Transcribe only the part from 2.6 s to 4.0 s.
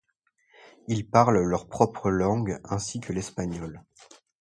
ainsi que l'espagnol.